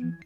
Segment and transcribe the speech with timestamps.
[0.00, 0.16] I'm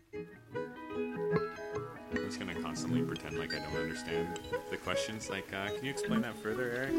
[2.12, 4.38] just gonna constantly pretend like I don't understand
[4.70, 5.30] the questions.
[5.30, 6.92] Like, uh, can you explain that further, Eric?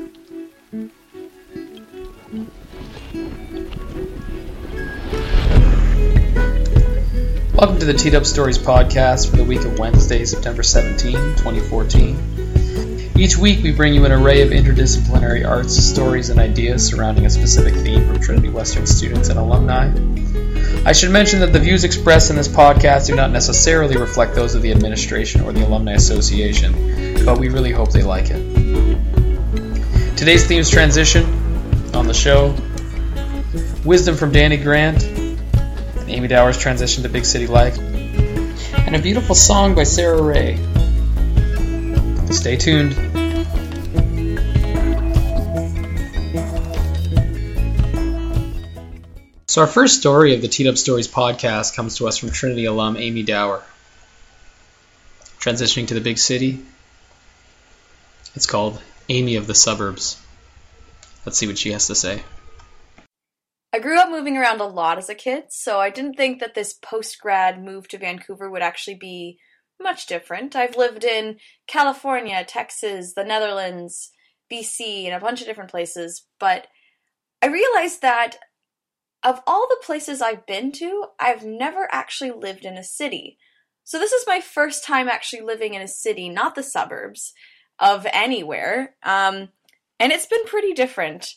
[7.53, 13.11] Welcome to the T Dub Stories podcast for the week of Wednesday, September 17, 2014.
[13.15, 17.29] Each week, we bring you an array of interdisciplinary arts, stories, and ideas surrounding a
[17.29, 19.91] specific theme from Trinity Western students and alumni.
[20.85, 24.53] I should mention that the views expressed in this podcast do not necessarily reflect those
[24.53, 30.17] of the administration or the Alumni Association, but we really hope they like it.
[30.17, 31.23] Today's theme is transition
[31.93, 32.53] on the show.
[33.85, 39.35] Wisdom from Danny Grant, and Amy Dauer's transition to Big City Life, and a beautiful
[39.35, 40.57] song by Sarah Ray.
[42.29, 43.12] Stay tuned.
[49.53, 52.65] So, our first story of the T Dub Stories podcast comes to us from Trinity
[52.65, 53.61] alum Amy Dauer.
[55.37, 56.65] Transitioning to the big city,
[58.33, 60.19] it's called Amy of the Suburbs.
[61.23, 62.23] Let's see what she has to say.
[63.71, 66.55] I grew up moving around a lot as a kid, so I didn't think that
[66.55, 69.37] this post grad move to Vancouver would actually be
[69.79, 70.55] much different.
[70.55, 74.09] I've lived in California, Texas, the Netherlands,
[74.51, 76.65] BC, and a bunch of different places, but
[77.43, 78.39] I realized that
[79.23, 83.37] of all the places I've been to, I've never actually lived in a city.
[83.83, 87.33] So this is my first time actually living in a city, not the suburbs
[87.79, 88.95] of anywhere.
[89.03, 89.49] Um,
[89.99, 91.35] and it's been pretty different.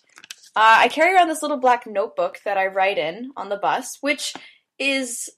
[0.54, 3.98] Uh, I carry around this little black notebook that I write in on the bus,
[4.00, 4.34] which
[4.78, 5.28] is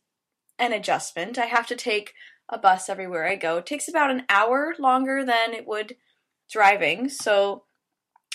[0.58, 1.38] an adjustment.
[1.38, 2.14] I have to take
[2.48, 3.58] a bus everywhere I go.
[3.58, 5.96] It takes about an hour longer than it would
[6.50, 7.64] driving, so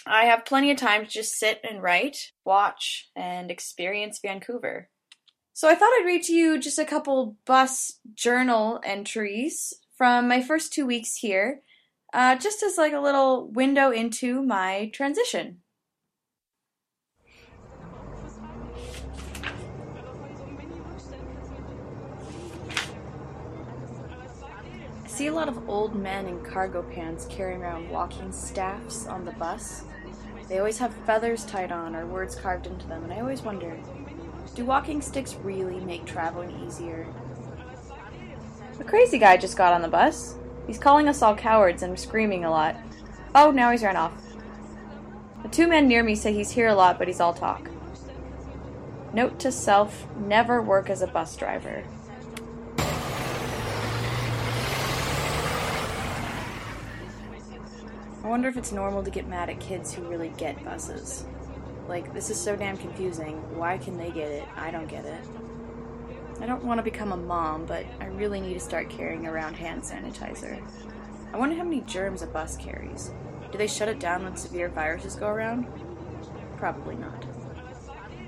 [0.05, 4.89] I have plenty of time to just sit and write, watch, and experience Vancouver.
[5.53, 10.41] So I thought I'd read to you just a couple bus journal entries from my
[10.41, 11.61] first two weeks here,
[12.13, 15.59] uh, just as like a little window into my transition.
[25.03, 29.23] I see a lot of old men in cargo pants carrying around walking staffs on
[29.23, 29.85] the bus.
[30.53, 33.75] They always have feathers tied on or words carved into them, and I always wonder
[34.53, 37.07] do walking sticks really make traveling easier?
[38.79, 40.35] A crazy guy just got on the bus.
[40.67, 42.75] He's calling us all cowards and screaming a lot.
[43.33, 44.13] Oh, now he's run off.
[45.41, 47.71] The two men near me say he's here a lot, but he's all talk.
[49.11, 51.83] Note to self never work as a bus driver.
[58.23, 61.25] I wonder if it's normal to get mad at kids who really get buses.
[61.89, 63.35] Like, this is so damn confusing.
[63.57, 64.45] Why can they get it?
[64.55, 65.19] I don't get it.
[66.39, 69.55] I don't want to become a mom, but I really need to start carrying around
[69.55, 70.61] hand sanitizer.
[71.33, 73.11] I wonder how many germs a bus carries.
[73.51, 75.67] Do they shut it down when severe viruses go around?
[76.57, 77.25] Probably not.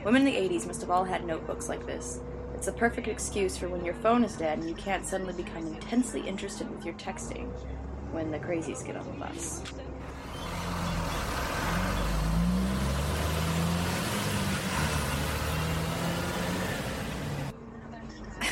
[0.03, 2.19] Women in the 80s must have all had notebooks like this.
[2.53, 5.65] It's the perfect excuse for when your phone is dead and you can't suddenly become
[5.67, 7.47] intensely interested with your texting
[8.11, 9.61] when the crazies get on the bus.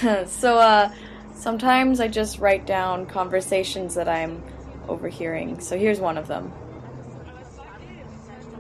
[0.28, 0.92] so, uh,
[1.34, 4.44] sometimes I just write down conversations that I'm
[4.88, 5.60] overhearing.
[5.60, 6.52] So here's one of them.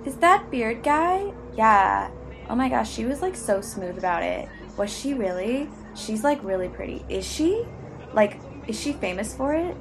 [0.05, 1.33] Is that beard guy?
[1.55, 2.11] Yeah.
[2.49, 4.49] Oh my gosh, she was like so smooth about it.
[4.77, 5.69] Was she really?
[5.95, 7.05] She's like really pretty.
[7.09, 7.65] Is she?
[8.13, 9.75] Like, is she famous for it?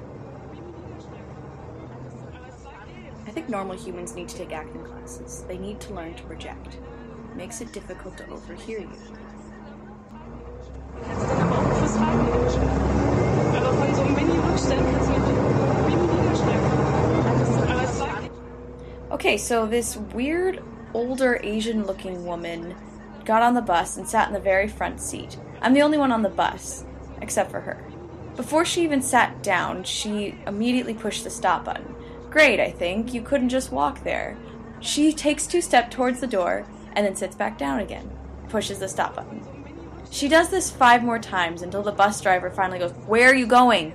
[3.27, 5.44] I think normal humans need to take acting classes.
[5.49, 6.79] They need to learn to project.
[7.31, 8.91] It makes it difficult to overhear you.
[19.11, 20.63] Okay, so this weird
[20.95, 22.75] older Asian looking woman
[23.25, 25.39] got on the bus and sat in the very front seat.
[25.61, 26.85] I'm the only one on the bus,
[27.21, 27.85] except for her.
[28.37, 31.95] Before she even sat down, she immediately pushed the stop button.
[32.31, 33.15] Great, I think.
[33.15, 34.37] You couldn't just walk there.
[34.81, 38.11] She takes two steps towards the door and then sits back down again,
[38.49, 39.62] pushes the stop button.
[40.12, 43.47] She does this five more times until the bus driver finally goes, Where are you
[43.47, 43.93] going?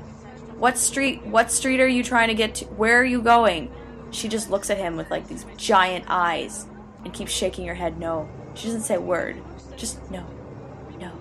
[0.58, 2.66] What street what street are you trying to get to?
[2.66, 3.72] Where are you going?
[4.10, 6.66] She just looks at him with like these giant eyes
[7.06, 8.28] and keeps shaking her head no.
[8.56, 9.38] She doesn't say a word.
[9.75, 10.25] Just no.
[11.00, 11.12] No.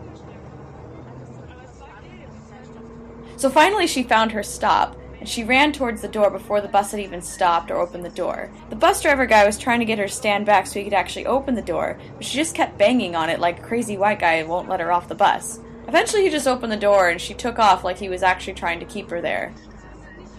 [3.37, 6.91] So finally she found her stop and she ran towards the door before the bus
[6.91, 8.51] had even stopped or opened the door.
[8.71, 10.93] The bus driver guy was trying to get her to stand back so he could
[10.93, 14.19] actually open the door, but she just kept banging on it like a crazy white
[14.19, 15.61] guy won't let her off the bus.
[15.89, 18.81] Eventually, he just opened the door and she took off like he was actually trying
[18.81, 19.55] to keep her there.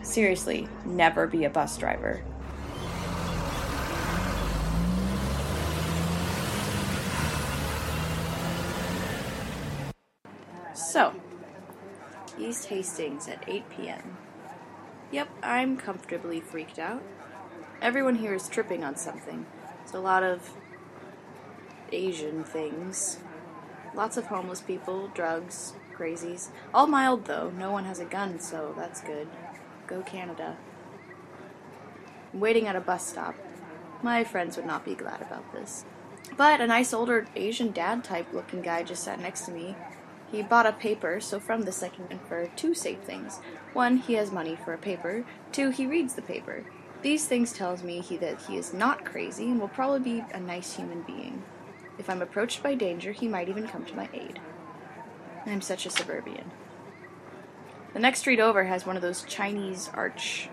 [0.04, 2.22] Seriously, never be a bus driver.
[10.74, 11.14] So,
[12.40, 14.18] East Hastings at 8 p.m.
[15.12, 17.02] Yep, I'm comfortably freaked out.
[17.82, 19.46] Everyone here is tripping on something.
[19.84, 20.52] It's a lot of
[21.94, 23.20] Asian things.
[23.96, 26.50] Lots of homeless people, drugs, crazies.
[26.74, 27.52] All mild though.
[27.58, 29.30] No one has a gun, so that's good.
[29.88, 30.58] Go Canada.
[32.34, 33.36] I'm waiting at a bus stop.
[34.04, 35.86] My friends would not be glad about this.
[36.36, 39.76] But a nice older Asian dad type looking guy just sat next to me.
[40.32, 43.40] He bought a paper, so from this I can infer two safe things.
[43.74, 45.26] One, he has money for a paper.
[45.52, 46.66] Two, he reads the paper.
[47.02, 50.40] These things tells me he, that he is not crazy and will probably be a
[50.40, 51.44] nice human being.
[51.98, 54.40] If I'm approached by danger, he might even come to my aid.
[55.46, 56.52] I'm such a suburban.
[57.94, 60.50] The next street over has one of those Chinese arch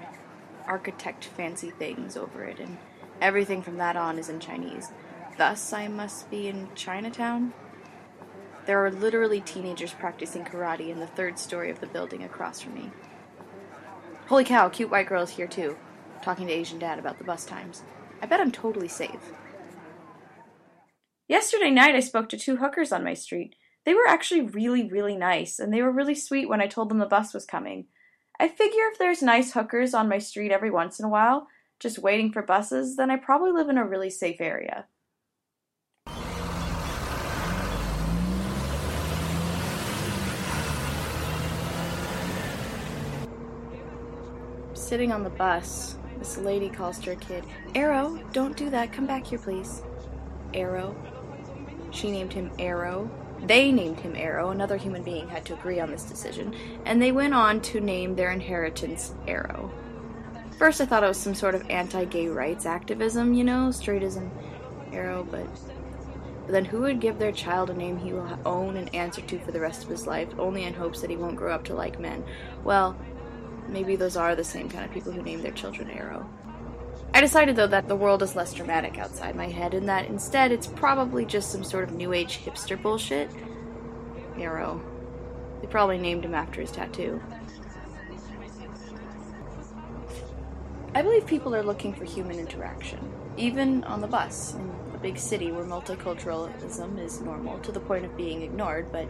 [0.67, 2.79] architect fancy things over it, and
[3.20, 4.91] everything from that on is in Chinese.
[5.37, 7.53] Thus, I must be in Chinatown?
[8.67, 12.75] There are literally teenagers practicing karate in the third story of the building across from
[12.75, 12.91] me.
[14.27, 15.77] Holy cow, cute white girl is here too,
[16.23, 17.83] talking to Asian dad about the bus times.
[18.23, 19.33] I bet I'm totally safe.
[21.29, 23.55] Yesterday night, I spoke to two hookers on my street.
[23.85, 26.99] They were actually really, really nice, and they were really sweet when I told them
[26.99, 27.87] the bus was coming.
[28.41, 31.49] I figure if there's nice hookers on my street every once in a while,
[31.81, 34.87] just waiting for buses, then I probably live in a really safe area.
[44.85, 47.43] Sitting on the bus, this lady calls to her kid,
[47.75, 48.93] Arrow, don't do that.
[48.93, 49.81] Come back here, please.
[50.53, 50.95] Arrow.
[51.91, 53.11] She named him Arrow.
[53.47, 54.51] They named him Arrow.
[54.51, 56.55] Another human being had to agree on this decision.
[56.85, 59.73] And they went on to name their inheritance Arrow.
[60.59, 64.29] First, I thought it was some sort of anti gay rights activism, you know, straightism,
[64.93, 65.47] arrow, but.
[66.45, 69.39] But then who would give their child a name he will own and answer to
[69.39, 71.75] for the rest of his life, only in hopes that he won't grow up to
[71.75, 72.23] like men?
[72.65, 72.99] Well,
[73.69, 76.29] maybe those are the same kind of people who name their children Arrow.
[77.13, 80.51] I decided, though, that the world is less dramatic outside my head, and that instead
[80.51, 83.31] it's probably just some sort of new age hipster bullshit.
[84.37, 84.83] Arrow.
[85.61, 87.23] They probably named him after his tattoo.
[90.95, 95.19] I believe people are looking for human interaction, even on the bus, in a big
[95.19, 99.09] city where multiculturalism is normal to the point of being ignored, but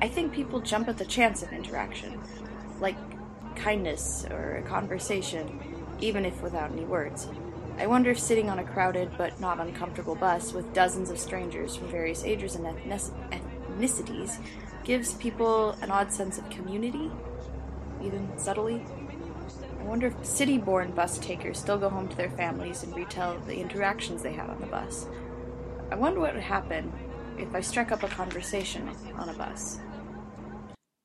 [0.00, 2.20] I think people jump at the chance of interaction.
[3.64, 5.58] Kindness or a conversation,
[5.98, 7.28] even if without any words.
[7.78, 11.74] I wonder if sitting on a crowded but not uncomfortable bus with dozens of strangers
[11.74, 14.36] from various ages and ethnicities
[14.84, 17.10] gives people an odd sense of community,
[18.02, 18.84] even subtly.
[19.80, 23.38] I wonder if city born bus takers still go home to their families and retell
[23.46, 25.06] the interactions they had on the bus.
[25.90, 26.92] I wonder what would happen
[27.38, 29.78] if I struck up a conversation on a bus.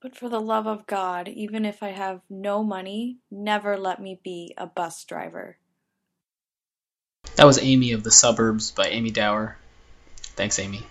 [0.02, 4.20] But for the love of God, even if I have no money, never let me
[4.24, 5.58] be a bus driver.
[7.36, 9.58] That was Amy of the Suburbs by Amy Dauer.
[10.36, 10.84] Thanks, Amy.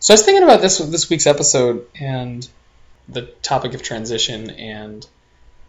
[0.00, 2.48] So I was thinking about this this week's episode and
[3.08, 5.06] the topic of transition and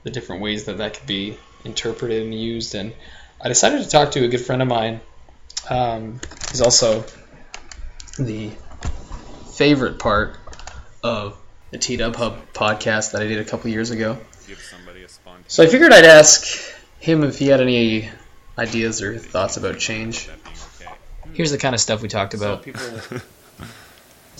[0.03, 2.73] the different ways that that could be interpreted and used.
[2.73, 2.93] And
[3.41, 5.01] I decided to talk to a good friend of mine.
[5.69, 6.21] Um,
[6.51, 7.03] he's also
[8.17, 8.51] the
[9.51, 10.37] favorite part
[11.03, 11.37] of
[11.71, 14.17] the T Dub Hub podcast that I did a couple years ago.
[14.47, 18.09] Give somebody a spontaneous So I figured I'd ask him if he had any
[18.57, 20.27] ideas or thoughts about change.
[20.27, 20.91] that being okay.
[21.33, 22.63] Here's the kind of stuff we talked So about.
[22.63, 22.81] people.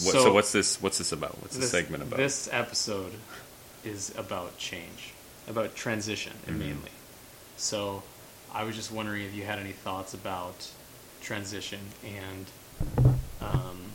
[0.01, 0.81] What, so, So- what's this?
[0.81, 1.41] What's this about?
[1.41, 2.15] What's this the segment about?
[2.15, 3.11] This episode
[3.83, 5.11] is about change,
[5.49, 6.57] about transition, Mhm.
[6.57, 6.91] mainly.
[7.57, 8.03] So,
[8.53, 10.67] I was just wondering if you had any thoughts about
[11.21, 12.45] transition and,
[13.41, 13.91] um,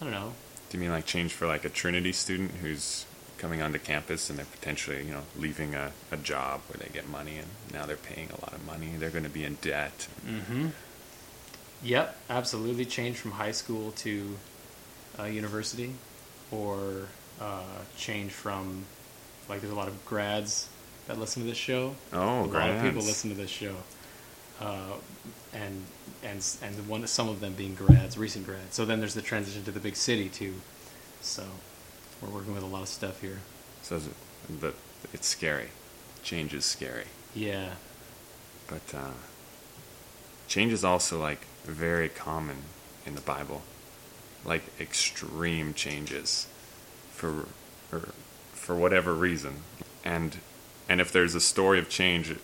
[0.00, 0.34] I don't know.
[0.72, 3.04] Do you mean like change for like a Trinity student who's
[3.36, 7.06] coming onto campus and they're potentially, you know, leaving a, a job where they get
[7.10, 8.92] money and now they're paying a lot of money.
[8.96, 10.08] They're going to be in debt.
[10.26, 10.68] Mm-hmm.
[11.82, 12.86] Yep, absolutely.
[12.86, 14.38] Change from high school to
[15.18, 15.92] uh, university,
[16.50, 17.64] or uh,
[17.98, 18.86] change from
[19.50, 20.70] like there's a lot of grads
[21.06, 21.96] that listen to this show.
[22.14, 23.76] Oh, a lot of people listen to this show,
[24.60, 24.94] uh,
[25.52, 25.84] and
[26.22, 28.74] and and one some of them being grads, recent grads.
[28.74, 30.54] So then there's the transition to the big city too.
[31.20, 31.44] So
[32.20, 33.40] we're working with a lot of stuff here.
[33.82, 34.00] So
[34.48, 34.74] the,
[35.12, 35.68] it's scary.
[36.22, 37.06] Change is scary.
[37.34, 37.70] Yeah,
[38.68, 39.10] But uh,
[40.46, 42.58] change is also like very common
[43.06, 43.62] in the Bible.
[44.44, 46.46] like extreme changes
[47.10, 47.46] for
[47.88, 48.10] for,
[48.52, 49.62] for whatever reason.
[50.04, 50.38] And
[50.88, 52.34] and if there's a story of change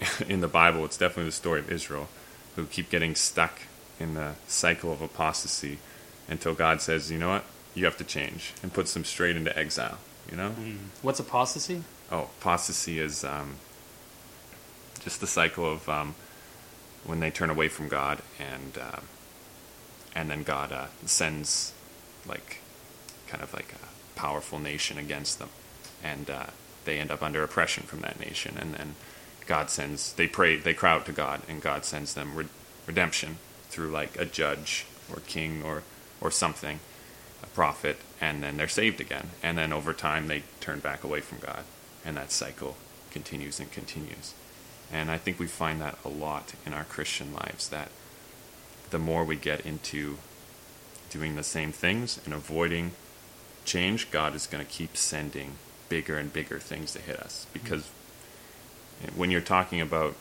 [0.28, 2.08] in the Bible, it's definitely the story of Israel,
[2.54, 3.60] who keep getting stuck
[3.98, 5.78] in the cycle of apostasy
[6.28, 9.56] until God says, you know what, you have to change, and puts them straight into
[9.56, 9.98] exile.
[10.30, 10.50] You know?
[10.50, 10.78] Mm.
[11.02, 11.82] What's apostasy?
[12.10, 13.56] Oh, apostasy is um,
[15.00, 16.14] just the cycle of um,
[17.04, 19.00] when they turn away from God, and uh,
[20.14, 21.72] and then God uh, sends
[22.26, 22.60] like
[23.28, 25.50] kind of like a powerful nation against them,
[26.02, 26.46] and uh,
[26.84, 28.94] they end up under oppression from that nation, and then
[29.46, 32.48] God sends they pray they cry out to God, and God sends them re-
[32.86, 33.38] redemption
[33.68, 35.82] through like a judge or king or
[36.20, 36.80] or something,
[37.42, 41.20] a prophet, and then they're saved again, and then over time they turn back away
[41.20, 41.64] from God,
[42.04, 42.76] and that cycle
[43.10, 44.34] continues and continues.
[44.92, 47.90] And I think we find that a lot in our Christian lives that
[48.90, 50.18] the more we get into
[51.10, 52.92] doing the same things and avoiding
[53.64, 55.52] change, God is going to keep sending
[55.88, 57.46] bigger and bigger things to hit us.
[57.52, 57.90] Because
[59.14, 60.14] when you're talking about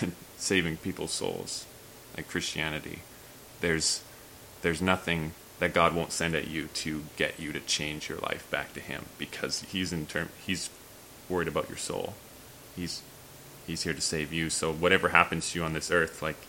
[0.36, 1.66] saving people's souls,
[2.16, 3.00] like Christianity,
[3.60, 4.02] there's
[4.62, 8.48] there's nothing that God won't send at you to get you to change your life
[8.50, 10.70] back to Him because He's in term He's
[11.28, 12.14] worried about your soul.
[12.76, 13.02] He's
[13.66, 14.50] He's here to save you.
[14.50, 16.46] So whatever happens to you on this earth, like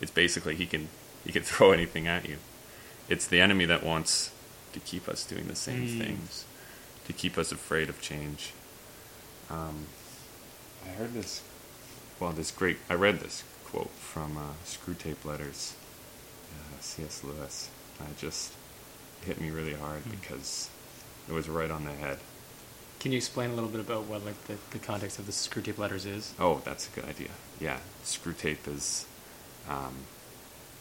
[0.00, 0.88] it's basically He can
[1.24, 2.38] He can throw anything at you.
[3.08, 4.32] It's the enemy that wants
[4.72, 5.98] to keep us doing the same mm.
[5.98, 6.44] things,
[7.06, 8.52] to keep us afraid of change.
[9.48, 9.86] Um,
[10.86, 11.42] I heard this.
[12.20, 12.78] Well, this great.
[12.88, 15.74] I read this quote from uh, Screwtape Letters,
[16.52, 17.24] uh, C.S.
[17.24, 17.68] Lewis.
[18.00, 18.52] I just
[19.24, 20.10] hit me really hard mm.
[20.12, 20.70] because
[21.28, 22.18] it was right on the head.
[23.00, 25.78] Can you explain a little bit about what like the, the context of the Screwtape
[25.78, 26.32] Letters is?
[26.38, 27.28] Oh, that's a good idea.
[27.60, 29.06] Yeah, Screwtape is
[29.68, 29.94] um,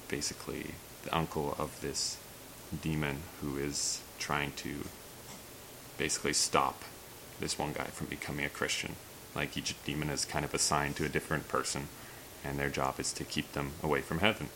[0.08, 0.72] basically
[1.04, 2.18] the uncle of this
[2.82, 4.86] demon who is trying to
[5.98, 6.82] basically stop
[7.40, 8.96] this one guy from becoming a Christian.
[9.36, 11.90] Like each demon is kind of assigned to a different person,
[12.44, 14.50] and their job is to keep them away from heaven.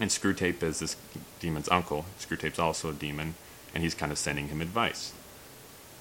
[0.00, 0.96] And Screwtape is this
[1.38, 2.06] demon's uncle.
[2.18, 3.34] Screwtape's also a demon,
[3.74, 5.12] and he's kind of sending him advice.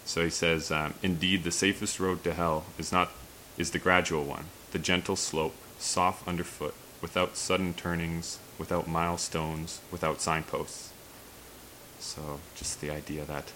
[0.05, 3.11] So he says, um, "Indeed, the safest road to hell is not
[3.57, 10.21] is the gradual one, the gentle slope, soft underfoot, without sudden turnings, without milestones, without
[10.21, 10.91] signposts.
[11.99, 13.51] So just the idea that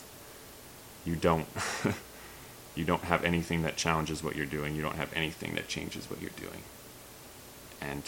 [1.06, 1.48] you don't
[2.78, 4.76] you don't have anything that challenges what you're doing.
[4.76, 6.62] You don't have anything that changes what you're doing.
[7.82, 8.04] And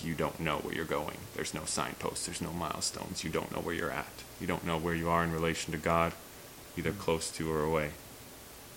[0.00, 1.16] you don't know where you're going.
[1.34, 3.24] There's no signposts, there's no milestones.
[3.24, 4.22] You don't know where you're at.
[4.40, 6.12] You don't know where you are in relation to God,
[6.76, 7.90] either close to or away.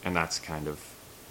[0.04, 0.80] And that's kind of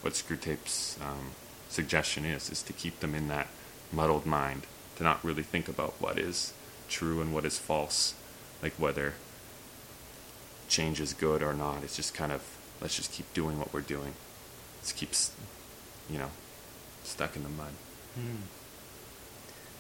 [0.03, 1.33] what Screwtape's um,
[1.69, 3.49] suggestion is, is to keep them in that
[3.93, 6.53] muddled mind, to not really think about what is
[6.89, 8.15] true and what is false,
[8.63, 9.15] like whether
[10.69, 11.83] change is good or not.
[11.83, 14.15] It's just kind of let's just keep doing what we're doing.
[14.79, 15.11] Let's keep,
[16.11, 16.31] you know,
[17.03, 17.73] stuck in the mud.
[18.19, 18.43] Mm.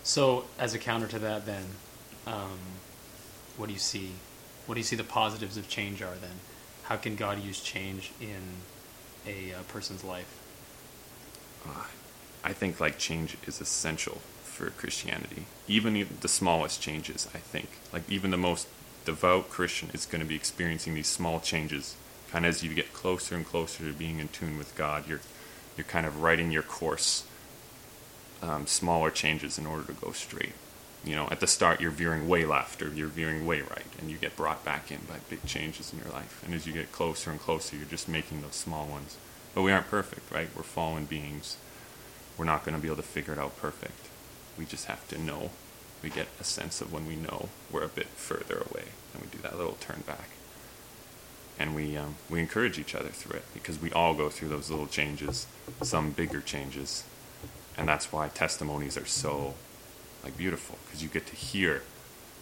[0.03, 1.65] So, as a counter to that, then,
[2.26, 2.59] um,
[3.57, 4.12] what do you see?
[4.67, 6.41] What do you see the positives of change are then?
[6.85, 8.43] How can God use change in
[9.26, 10.41] a uh, person's life?
[11.67, 11.85] Uh,
[12.45, 15.47] I think like change is essential for Christianity.
[15.69, 17.69] Even the smallest changes, I think.
[17.93, 18.69] Like even the most
[19.05, 21.97] devout Christian is going to be experiencing these small changes.
[22.45, 25.21] Of as you get closer and closer to being in tune with God, you're
[25.76, 27.25] you're kind of writing your course.
[28.43, 30.52] Um, smaller changes in order to go straight.
[31.05, 34.11] You know, at the start you're veering way left or you're veering way right, and
[34.11, 36.43] you get brought back in by big changes in your life.
[36.45, 39.16] And as you get closer and closer, you're just making those small ones.
[39.55, 40.49] But we aren't perfect, right?
[40.55, 41.57] We're fallen beings
[42.37, 44.09] we're not going to be able to figure it out perfect.
[44.59, 45.50] We just have to know.
[46.02, 49.28] We get a sense of when we know we're a bit further away, and we
[49.28, 50.36] do that little turn back.
[51.59, 54.71] And we um, we encourage each other through it because we all go through those
[54.71, 55.47] little changes,
[55.83, 57.05] some bigger changes,
[57.79, 59.55] and that's why testimonies are so
[60.23, 61.83] like beautiful because you get to hear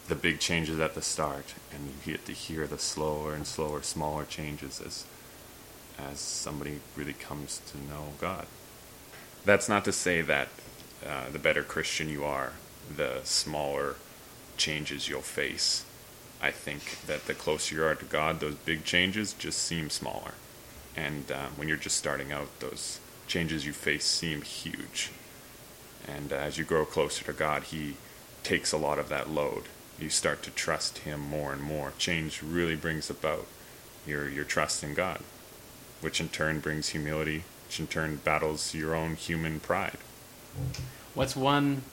[0.08, 3.82] the big changes at the start, and you get to hear the slower and slower,
[3.82, 5.04] smaller changes as
[5.98, 8.46] as somebody really comes to know God.
[9.44, 10.48] That's not to say that
[11.06, 12.54] uh, the better Christian you are,
[12.94, 13.96] the smaller
[14.56, 15.84] changes you'll face.
[16.44, 20.34] I think that the closer you are to God, those big changes just seem smaller.
[20.94, 25.10] And uh, when you're just starting out, those changes you face seem huge.
[26.06, 27.96] And uh, as you grow closer to God, He
[28.42, 29.62] takes a lot of that load.
[29.98, 31.94] You start to trust Him more and more.
[31.96, 33.46] Change really brings about
[34.06, 35.20] your, your trust in God,
[36.02, 39.96] which in turn brings humility, which in turn battles your own human pride.
[41.14, 41.84] What's one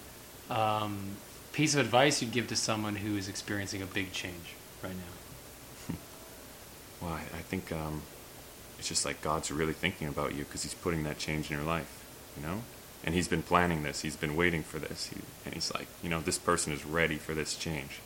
[0.50, 1.15] um,
[1.51, 5.96] piece of advice you'd give to someone who is experiencing a big change right now?
[7.01, 8.03] Well, I, I think um,
[8.77, 11.65] it's just like God's really thinking about you because He's putting that change in your
[11.65, 12.05] life,
[12.38, 12.62] you know?
[13.03, 15.08] And He's been planning this, He's been waiting for this.
[15.08, 18.01] He, and He's like, you know, this person is ready for this change.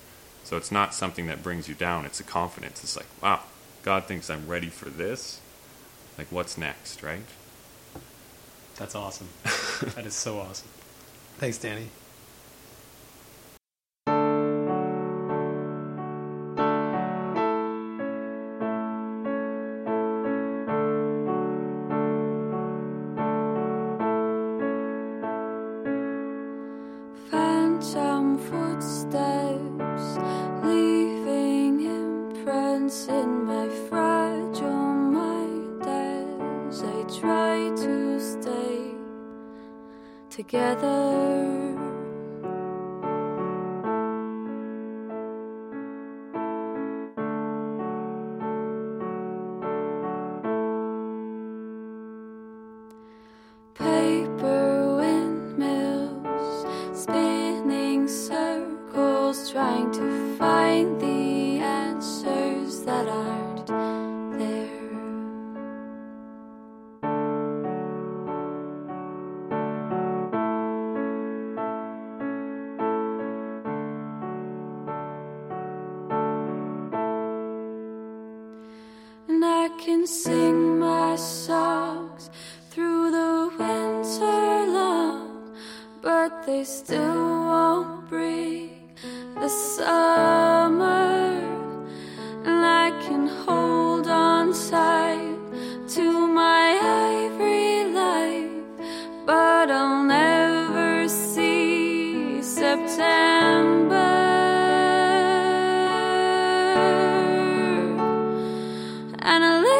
[0.45, 2.83] So it's not something that brings you down, it's a confidence.
[2.83, 3.41] It's like, wow,
[3.83, 5.41] God thinks I'm ready for this.
[6.17, 7.25] Like, what's next, right?
[8.77, 9.29] That's awesome.
[9.95, 10.69] that is so awesome.
[11.37, 11.87] Thanks, Danny.
[40.47, 41.24] Together.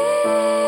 [0.06, 0.65] And I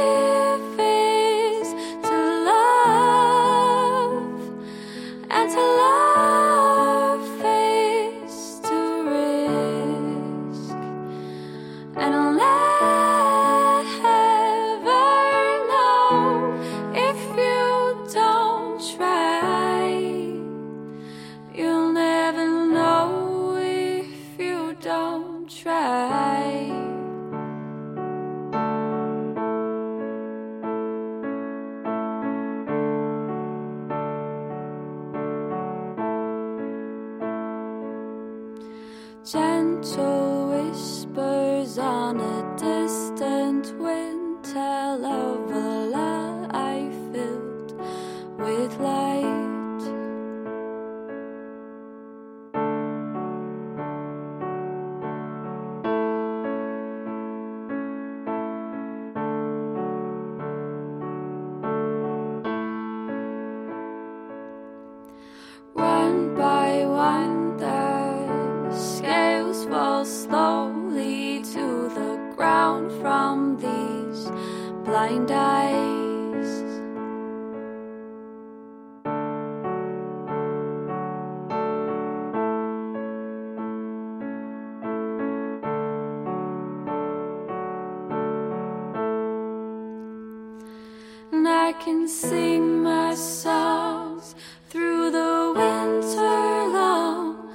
[91.83, 94.35] can sing my songs
[94.69, 97.49] through the winter long,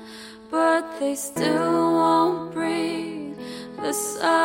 [0.51, 3.37] but they still won't bring
[3.81, 4.42] the summer.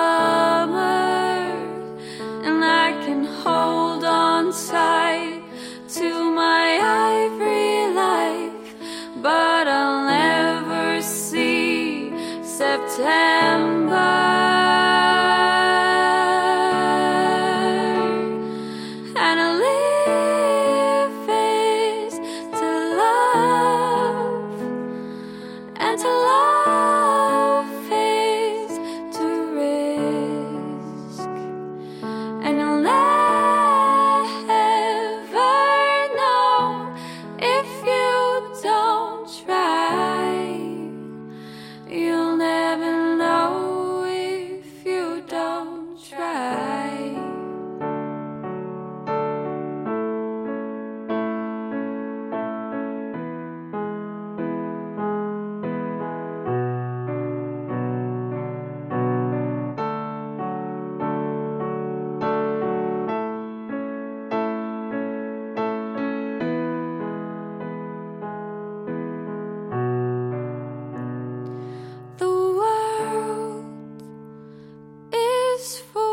[75.57, 76.06] this for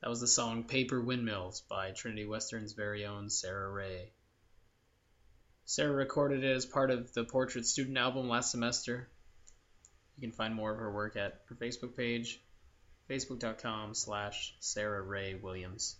[0.00, 4.12] That was the song Paper Windmills by Trinity Western's very own Sarah Ray.
[5.66, 9.08] Sarah recorded it as part of the Portrait Student album last semester.
[10.16, 12.42] You can find more of her work at her Facebook page,
[13.10, 15.96] facebook.com slash Sarah Ray Williams.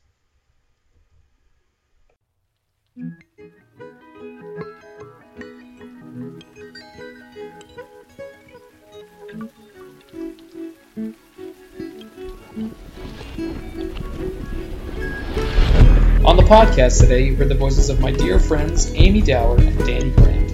[16.30, 19.76] On the podcast today, you heard the voices of my dear friends Amy Dauer and
[19.80, 20.52] Danny Brandt.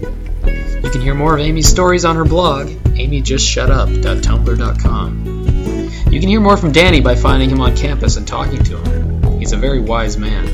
[0.82, 5.26] You can hear more of Amy's stories on her blog, amyjustshutup.tumblr.com.
[6.10, 9.38] You can hear more from Danny by finding him on campus and talking to him.
[9.38, 10.46] He's a very wise man.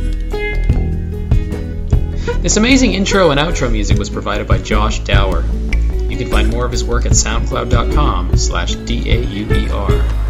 [2.43, 5.45] This amazing intro and outro music was provided by Josh Dauer.
[6.11, 10.22] You can find more of his work at soundcloud.com slash D-A-U-E-R.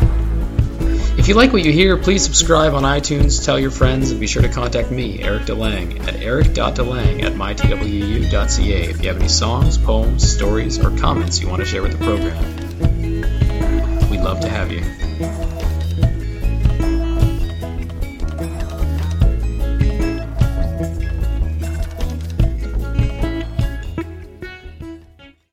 [1.19, 4.27] If you like what you hear, please subscribe on iTunes, tell your friends, and be
[4.27, 9.77] sure to contact me, Eric DeLang, at eric.delang at mytwu.ca if you have any songs,
[9.77, 12.43] poems, stories, or comments you want to share with the program.
[14.11, 15.02] We'd love to have you.